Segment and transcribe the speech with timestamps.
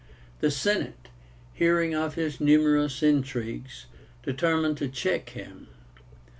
[0.39, 1.09] The Senate,
[1.53, 3.85] hearing of his numerous intrigues,
[4.23, 5.67] determined to check him.